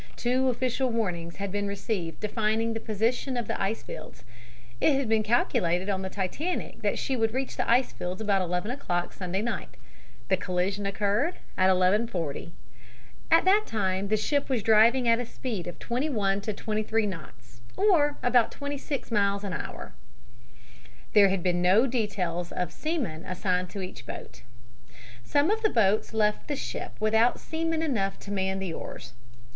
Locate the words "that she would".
6.81-7.35